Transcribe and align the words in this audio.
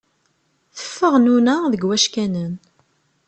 Teffeɣ 0.77 1.13
nuna 1.19 1.55
deg 1.73 1.81
wackanen. 1.87 2.53